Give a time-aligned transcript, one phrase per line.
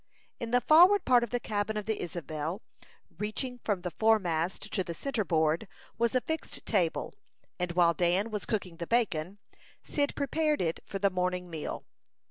[0.39, 2.63] In the forward part of the cabin of the Isabel,
[3.19, 5.67] reaching from the foremast to the centre board,
[5.99, 7.13] was a fixed table;
[7.59, 9.37] and while Dan was cooking the bacon,
[9.83, 11.83] Cyd prepared it for the morning meal.